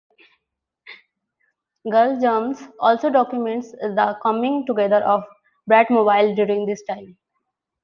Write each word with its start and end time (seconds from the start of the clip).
"Girl 1.87 2.19
Germs" 2.19 2.63
also 2.79 3.11
documents 3.11 3.71
the 3.73 4.17
coming 4.23 4.65
together 4.65 5.03
of 5.03 5.23
Bratmobile, 5.69 6.35
during 6.35 6.65
this 6.65 6.81
time. 6.89 7.19